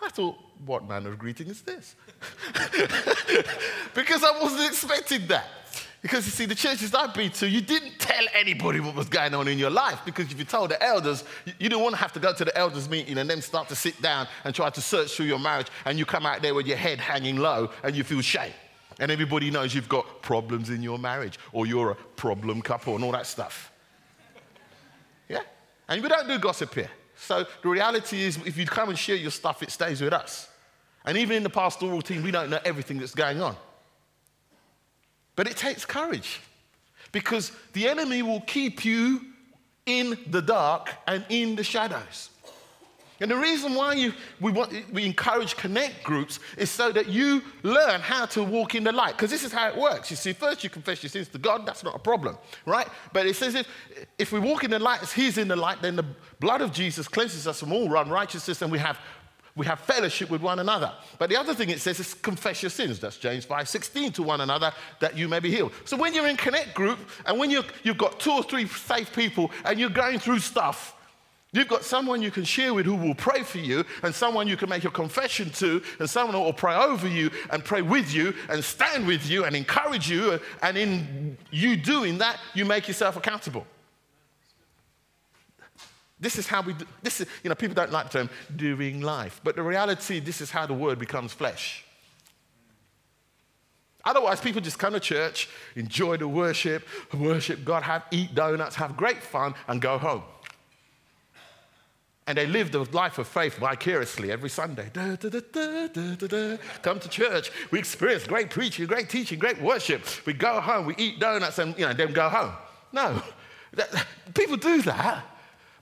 [0.03, 0.35] I thought,
[0.65, 1.95] what manner of greeting is this?
[3.93, 5.45] because I wasn't expecting that.
[6.03, 9.33] Because you see, the churches I've been to, you didn't tell anybody what was going
[9.33, 10.01] on in your life.
[10.03, 12.55] Because if you told the elders, you didn't want to have to go to the
[12.57, 15.67] elders' meeting and then start to sit down and try to search through your marriage,
[15.85, 18.51] and you come out there with your head hanging low and you feel shame.
[18.99, 23.03] And everybody knows you've got problems in your marriage, or you're a problem couple, and
[23.03, 23.71] all that stuff.
[25.29, 25.39] Yeah?
[25.87, 26.91] And we don't do gossip here.
[27.23, 30.49] So the reality is, if you come and share your stuff, it stays with us.
[31.05, 33.55] And even in the pastoral team, we don't know everything that's going on.
[35.35, 36.41] But it takes courage
[37.13, 39.21] because the enemy will keep you
[39.85, 42.29] in the dark and in the shadows.
[43.23, 47.41] And the reason why you, we, want, we encourage connect groups is so that you
[47.63, 49.13] learn how to walk in the light.
[49.13, 50.11] Because this is how it works.
[50.11, 52.85] You see, first you confess your sins to God, that's not a problem, right?
[53.13, 53.67] But it says if,
[54.19, 56.05] if we walk in the light as He's in the light, then the
[56.41, 58.99] blood of Jesus cleanses us from all unrighteousness and we have
[59.55, 60.91] we have fellowship with one another.
[61.17, 62.99] But the other thing it says is confess your sins.
[62.99, 65.71] That's James 5 16 to one another that you may be healed.
[65.85, 69.15] So when you're in Connect group and when you you've got two or three safe
[69.15, 70.95] people and you're going through stuff,
[71.53, 74.57] You've got someone you can share with who will pray for you, and someone you
[74.57, 78.11] can make a confession to, and someone who will pray over you and pray with
[78.11, 80.39] you and stand with you and encourage you.
[80.63, 83.67] And in you doing that, you make yourself accountable.
[86.19, 89.01] This is how we do, this is, you know, people don't like the term doing
[89.01, 91.85] life, but the reality, this is how the word becomes flesh.
[94.05, 98.97] Otherwise, people just come to church, enjoy the worship, worship God, have eat donuts, have
[98.97, 100.23] great fun, and go home.
[102.25, 104.89] And they live the life of faith vicariously every Sunday.
[104.93, 107.51] Da, da, da, Come to church.
[107.69, 110.03] We experience great preaching, great teaching, great worship.
[110.25, 112.53] We go home, we eat donuts, and you know, then go home.
[112.93, 113.21] No.
[114.33, 115.25] People do that.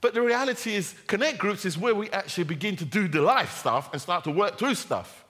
[0.00, 3.58] But the reality is, connect groups is where we actually begin to do the life
[3.58, 5.24] stuff and start to work through stuff.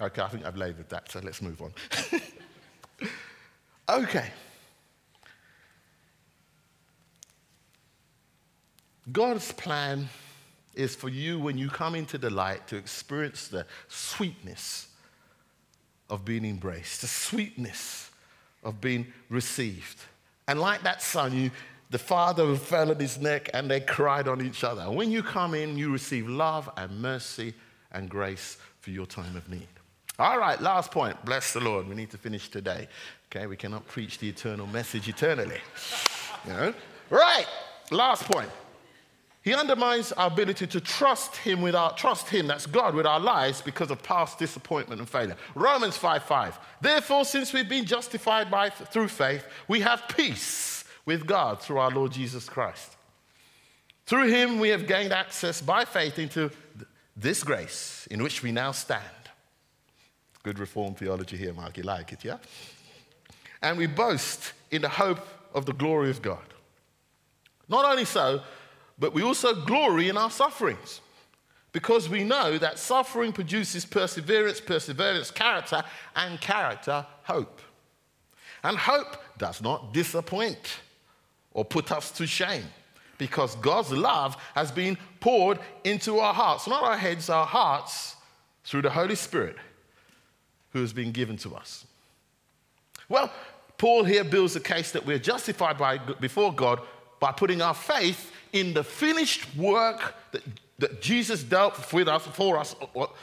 [0.00, 1.72] Okay, I think I've laboured that, so let's move on.
[4.02, 4.30] okay.
[9.12, 10.08] God's plan
[10.74, 14.88] is for you, when you come into the light, to experience the sweetness
[16.08, 18.10] of being embraced, the sweetness
[18.62, 19.98] of being received.
[20.48, 21.50] And like that son, you,
[21.90, 24.90] the father fell on his neck and they cried on each other.
[24.90, 27.54] When you come in, you receive love and mercy
[27.92, 29.68] and grace for your time of need.
[30.18, 31.24] All right, last point.
[31.24, 31.88] Bless the Lord.
[31.88, 32.88] We need to finish today.
[33.28, 35.60] Okay, we cannot preach the eternal message eternally.
[36.46, 36.74] You know?
[37.08, 37.46] Right,
[37.90, 38.50] last point.
[39.42, 43.20] He undermines our ability to trust him with our trust him, that's God, with our
[43.20, 45.36] lives because of past disappointment and failure.
[45.54, 46.58] Romans 5 5.
[46.82, 51.90] Therefore, since we've been justified by, through faith, we have peace with God through our
[51.90, 52.96] Lord Jesus Christ.
[54.04, 56.50] Through him, we have gained access by faith into
[57.16, 59.04] this grace in which we now stand.
[60.42, 61.76] Good reformed theology here, Mark.
[61.76, 62.38] You like it, yeah?
[63.62, 66.42] And we boast in the hope of the glory of God.
[67.68, 68.42] Not only so,
[69.00, 71.00] but we also glory in our sufferings
[71.72, 75.82] because we know that suffering produces perseverance, perseverance, character,
[76.14, 77.60] and character, hope.
[78.62, 80.80] And hope does not disappoint
[81.52, 82.64] or put us to shame
[83.16, 88.16] because God's love has been poured into our hearts, not our heads, our hearts,
[88.64, 89.56] through the Holy Spirit
[90.72, 91.86] who has been given to us.
[93.08, 93.32] Well,
[93.78, 96.80] Paul here builds a case that we're justified by, before God
[97.20, 100.42] by putting our faith in the finished work that,
[100.78, 102.74] that Jesus dealt with us for us,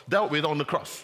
[0.08, 1.04] dealt with on the cross.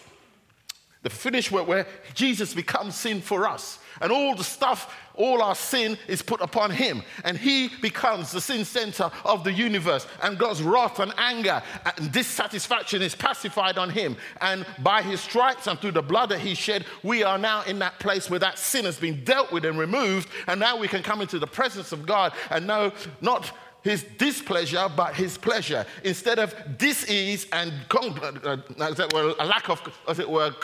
[1.02, 3.78] The finished work where Jesus becomes sin for us.
[4.00, 7.02] And all the stuff, all our sin is put upon him.
[7.24, 10.06] And he becomes the sin center of the universe.
[10.22, 14.16] And God's wrath and anger and dissatisfaction is pacified on him.
[14.40, 17.78] And by his stripes and through the blood that he shed, we are now in
[17.80, 20.28] that place where that sin has been dealt with and removed.
[20.46, 23.52] And now we can come into the presence of God and know not
[23.84, 25.84] his displeasure, but his pleasure.
[26.02, 30.54] Instead of dis-ease and con- uh, uh, were, a lack of, as it were,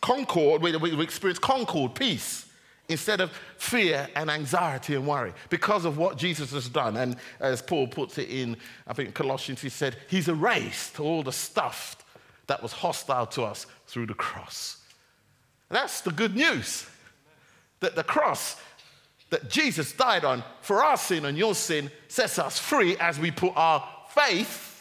[0.00, 2.45] concord, we, we experience concord, peace,
[2.88, 6.96] instead of fear and anxiety and worry because of what Jesus has done.
[6.96, 8.56] And as Paul puts it in,
[8.86, 11.96] I think Colossians, he said, He's erased all the stuff
[12.46, 14.78] that was hostile to us through the cross.
[15.68, 16.86] That's the good news.
[17.80, 18.60] That the cross
[19.30, 23.30] that Jesus died on for our sin and your sin sets us free as we
[23.30, 24.75] put our faith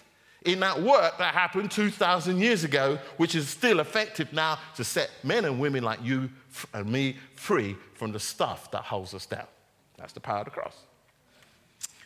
[0.46, 5.10] in that work that happened 2,000 years ago, which is still effective now to set
[5.24, 6.30] men and women like you
[6.74, 9.48] and me free from the stuff that holds us down.
[9.98, 10.76] That's the power of the cross.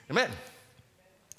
[0.09, 0.31] Amen.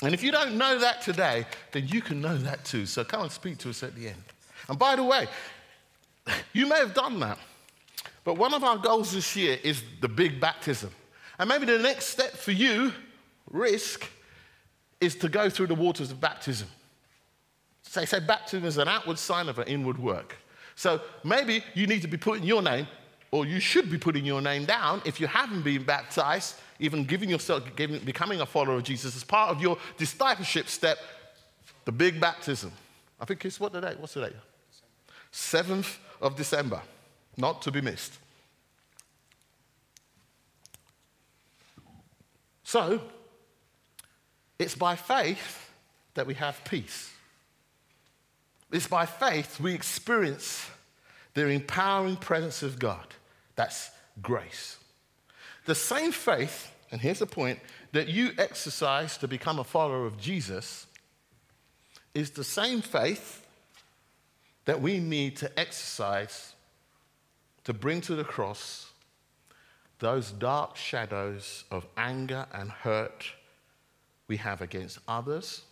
[0.02, 2.86] And if you don't know that today, then you can know that too.
[2.86, 4.22] So come and speak to us at the end.
[4.68, 5.26] And by the way,
[6.52, 7.38] you may have done that,
[8.24, 10.90] but one of our goals this year is the big baptism.
[11.38, 12.92] And maybe the next step for you,
[13.50, 14.06] risk,
[15.00, 16.68] is to go through the waters of baptism.
[17.90, 20.36] Say, say baptism is an outward sign of an inward work.
[20.76, 22.86] So maybe you need to be putting your name,
[23.32, 27.28] or you should be putting your name down if you haven't been baptized, even giving
[27.28, 30.98] yourself, giving, becoming a follower of Jesus as part of your discipleship step,
[31.84, 32.70] the big baptism.
[33.20, 33.98] I think it's what date?
[33.98, 34.34] What's date?
[35.32, 36.80] 7th of December,
[37.36, 38.12] not to be missed.
[42.62, 43.00] So,
[44.60, 45.72] it's by faith
[46.14, 47.10] that we have peace.
[48.72, 50.68] It's by faith we experience
[51.34, 53.06] the empowering presence of God.
[53.56, 53.90] That's
[54.22, 54.78] grace.
[55.66, 57.58] The same faith, and here's the point,
[57.92, 60.86] that you exercise to become a follower of Jesus
[62.14, 63.46] is the same faith
[64.64, 66.54] that we need to exercise
[67.64, 68.90] to bring to the cross
[69.98, 73.26] those dark shadows of anger and hurt
[74.28, 75.62] we have against others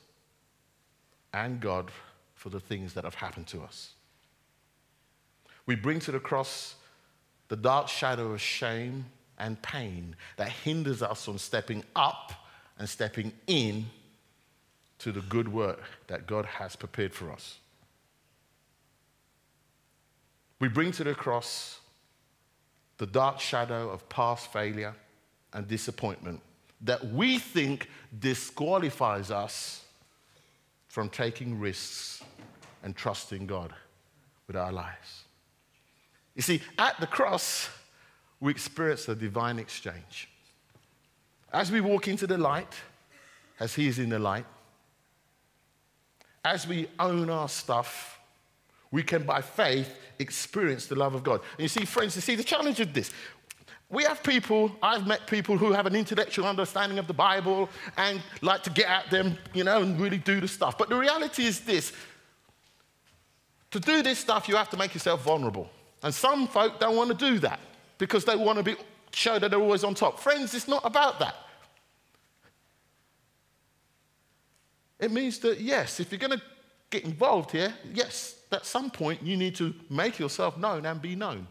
[1.32, 1.90] and God
[2.38, 3.94] for the things that have happened to us.
[5.66, 6.76] We bring to the cross
[7.48, 9.06] the dark shadow of shame
[9.38, 12.32] and pain that hinders us from stepping up
[12.78, 13.86] and stepping in
[15.00, 17.58] to the good work that God has prepared for us.
[20.60, 21.80] We bring to the cross
[22.98, 24.94] the dark shadow of past failure
[25.52, 26.40] and disappointment
[26.82, 27.88] that we think
[28.20, 29.84] disqualifies us
[30.88, 32.17] from taking risks
[32.82, 33.72] and trusting God
[34.46, 35.24] with our lives.
[36.34, 37.68] You see, at the cross,
[38.40, 40.28] we experience a divine exchange.
[41.52, 42.74] As we walk into the light,
[43.58, 44.46] as He is in the light,
[46.44, 48.20] as we own our stuff,
[48.90, 51.40] we can, by faith, experience the love of God.
[51.56, 53.12] And you see, friends, you see, the challenge of this
[53.90, 58.20] we have people, I've met people who have an intellectual understanding of the Bible and
[58.42, 60.76] like to get at them, you know, and really do the stuff.
[60.76, 61.92] But the reality is this
[63.70, 65.68] to do this stuff, you have to make yourself vulnerable.
[66.02, 67.60] And some folk don't want to do that
[67.98, 68.76] because they want to be,
[69.12, 70.18] show that they're always on top.
[70.18, 71.34] Friends, it's not about that.
[74.98, 76.42] It means that, yes, if you're going to
[76.90, 81.14] get involved here, yes, at some point you need to make yourself known and be
[81.14, 81.46] known.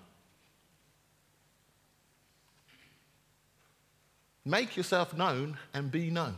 [4.43, 6.35] Make yourself known and be known.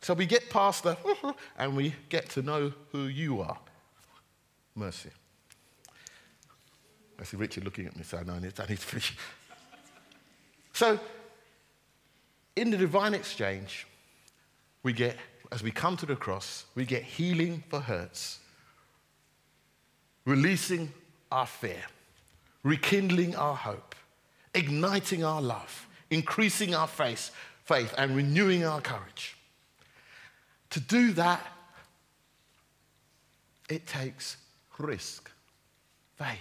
[0.00, 0.96] So we get past the
[1.58, 3.58] and we get to know who you are.
[4.78, 5.10] Mercy.
[7.20, 9.16] I see Richard looking at me, so I know I need, I need to finish.
[10.74, 11.00] So,
[12.54, 13.84] in the divine exchange,
[14.84, 15.16] we get,
[15.50, 18.38] as we come to the cross, we get healing for hurts,
[20.24, 20.92] releasing
[21.32, 21.82] our fear,
[22.62, 23.96] rekindling our hope,
[24.54, 27.30] igniting our love increasing our faith,
[27.64, 29.36] faith and renewing our courage.
[30.70, 31.44] To do that,
[33.68, 34.36] it takes
[34.78, 35.30] risk,
[36.16, 36.38] faith.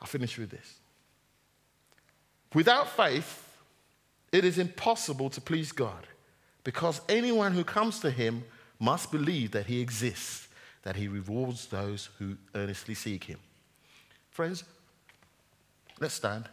[0.00, 0.74] I'll finish with this.
[2.54, 3.42] Without faith,
[4.32, 6.06] it is impossible to please God
[6.64, 8.44] because anyone who comes to him
[8.78, 10.48] must believe that he exists,
[10.82, 13.38] that he rewards those who earnestly seek him.
[14.30, 14.64] Friends,
[15.98, 16.48] Let's stand.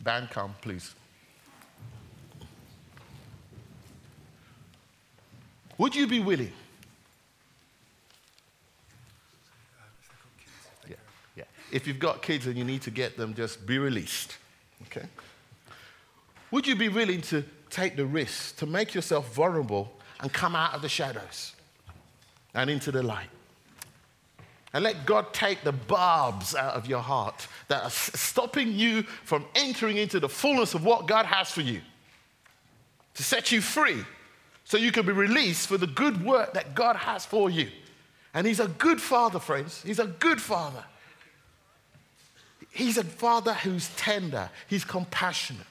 [0.00, 0.94] Band, come, please.
[5.78, 6.52] Would you be willing?
[10.88, 10.96] Yeah,
[11.36, 11.44] yeah.
[11.70, 14.36] If you've got kids and you need to get them, just be released.
[14.86, 15.06] Okay?
[16.50, 20.74] Would you be willing to take the risk to make yourself vulnerable and come out
[20.74, 21.54] of the shadows
[22.54, 23.30] and into the light?
[24.74, 29.44] And let God take the barbs out of your heart that are stopping you from
[29.54, 31.80] entering into the fullness of what God has for you
[33.14, 34.04] to set you free
[34.72, 37.68] so you can be released for the good work that God has for you.
[38.32, 39.82] And He's a good father, friends.
[39.82, 40.82] He's a good father.
[42.70, 45.66] He's a father who's tender, He's compassionate.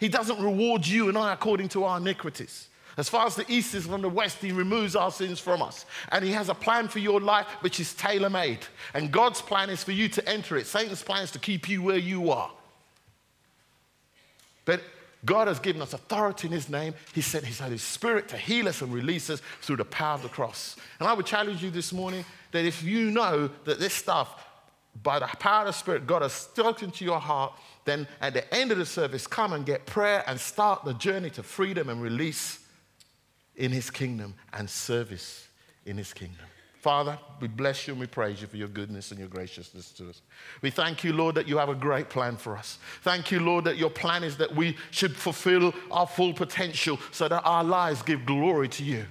[0.00, 2.66] He doesn't reward you and I according to our iniquities.
[2.96, 5.86] As far as the east is from the west, He removes our sins from us.
[6.10, 8.58] And He has a plan for your life which is tailor made.
[8.92, 10.66] And God's plan is for you to enter it.
[10.66, 12.50] Satan's plan is to keep you where you are.
[14.64, 14.80] But
[15.24, 16.94] God has given us authority in His name.
[17.14, 20.22] He sent His Holy Spirit to heal us and release us through the power of
[20.22, 20.76] the cross.
[20.98, 24.44] And I would challenge you this morning that if you know that this stuff,
[25.02, 27.54] by the power of the Spirit, God has stuck into your heart,
[27.84, 31.30] then at the end of the service, come and get prayer and start the journey
[31.30, 32.58] to freedom and release
[33.56, 35.48] in his kingdom and service
[35.86, 36.46] in his kingdom.
[36.82, 40.10] Father, we bless you and we praise you for your goodness and your graciousness to
[40.10, 40.20] us.
[40.62, 42.80] We thank you, Lord, that you have a great plan for us.
[43.02, 47.28] Thank you, Lord, that your plan is that we should fulfill our full potential so
[47.28, 49.04] that our lives give glory to you.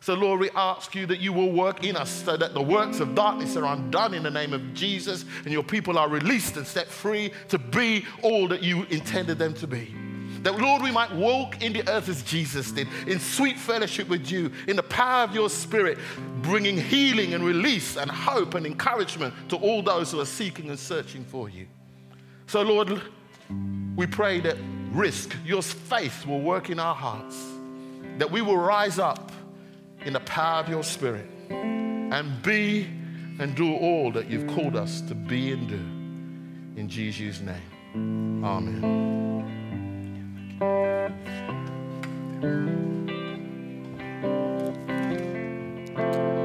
[0.00, 3.00] So, Lord, we ask you that you will work in us so that the works
[3.00, 6.66] of darkness are undone in the name of Jesus and your people are released and
[6.66, 10.05] set free to be all that you intended them to be.
[10.46, 14.30] That, Lord, we might walk in the earth as Jesus did, in sweet fellowship with
[14.30, 15.98] you, in the power of your Spirit,
[16.40, 20.78] bringing healing and release and hope and encouragement to all those who are seeking and
[20.78, 21.66] searching for you.
[22.46, 23.02] So, Lord,
[23.96, 24.56] we pray that
[24.92, 27.44] risk, your faith will work in our hearts,
[28.18, 29.32] that we will rise up
[30.04, 32.84] in the power of your Spirit and be
[33.40, 36.80] and do all that you've called us to be and do.
[36.80, 39.65] In Jesus' name, amen.
[40.58, 41.16] thank
[45.98, 46.35] you